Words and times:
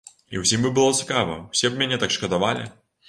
І 0.35 0.39
ўсім 0.43 0.63
бы 0.65 0.71
было 0.79 0.95
цікава, 1.03 1.35
усе 1.57 1.71
б 1.75 1.79
мяне 1.83 2.01
так 2.05 2.17
шкадавалі! 2.17 2.65